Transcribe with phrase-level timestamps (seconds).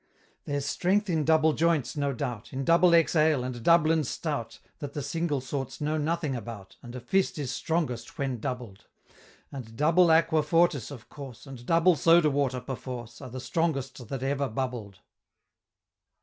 [0.45, 4.93] There's strength in double joints, no doubt, In double X Ale, and Dublin Stout, That
[4.93, 8.87] the single sorts know nothing about And a fist is strongest when doubled
[9.51, 14.23] And double aqua fortis, of course, And double soda water, perforce, Are the strongest that
[14.23, 15.01] ever bubbled!